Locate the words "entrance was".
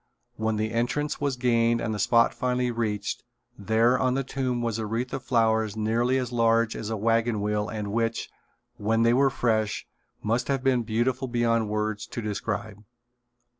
0.59-1.35